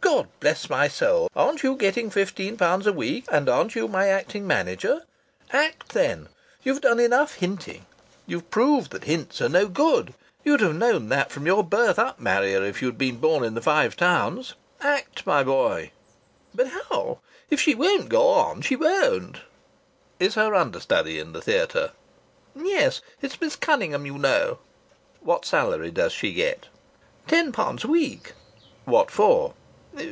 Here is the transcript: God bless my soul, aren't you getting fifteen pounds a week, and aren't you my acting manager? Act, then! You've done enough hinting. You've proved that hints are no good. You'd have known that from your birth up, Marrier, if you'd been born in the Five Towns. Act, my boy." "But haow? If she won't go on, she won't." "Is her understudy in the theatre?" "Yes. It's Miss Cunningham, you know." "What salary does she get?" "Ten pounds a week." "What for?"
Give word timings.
God 0.00 0.28
bless 0.40 0.70
my 0.70 0.88
soul, 0.88 1.28
aren't 1.36 1.62
you 1.62 1.74
getting 1.76 2.08
fifteen 2.08 2.56
pounds 2.56 2.86
a 2.86 2.92
week, 2.92 3.26
and 3.30 3.46
aren't 3.46 3.74
you 3.74 3.86
my 3.88 4.06
acting 4.08 4.46
manager? 4.46 5.02
Act, 5.50 5.90
then! 5.90 6.28
You've 6.62 6.80
done 6.80 6.98
enough 7.00 7.34
hinting. 7.34 7.84
You've 8.24 8.48
proved 8.50 8.92
that 8.92 9.04
hints 9.04 9.42
are 9.42 9.50
no 9.50 9.66
good. 9.68 10.14
You'd 10.44 10.60
have 10.60 10.76
known 10.76 11.10
that 11.10 11.30
from 11.30 11.46
your 11.46 11.62
birth 11.62 11.98
up, 11.98 12.18
Marrier, 12.20 12.62
if 12.64 12.80
you'd 12.80 12.96
been 12.96 13.16
born 13.18 13.44
in 13.44 13.54
the 13.54 13.60
Five 13.60 13.96
Towns. 13.96 14.54
Act, 14.80 15.26
my 15.26 15.44
boy." 15.44 15.90
"But 16.54 16.68
haow? 16.68 17.18
If 17.50 17.60
she 17.60 17.74
won't 17.74 18.08
go 18.08 18.28
on, 18.28 18.62
she 18.62 18.76
won't." 18.76 19.40
"Is 20.18 20.36
her 20.36 20.54
understudy 20.54 21.18
in 21.18 21.32
the 21.32 21.42
theatre?" 21.42 21.90
"Yes. 22.54 23.02
It's 23.20 23.40
Miss 23.40 23.56
Cunningham, 23.56 24.06
you 24.06 24.16
know." 24.16 24.58
"What 25.20 25.44
salary 25.44 25.90
does 25.90 26.12
she 26.12 26.32
get?" 26.32 26.66
"Ten 27.26 27.52
pounds 27.52 27.84
a 27.84 27.88
week." 27.88 28.32
"What 28.84 29.10
for?" 29.10 29.54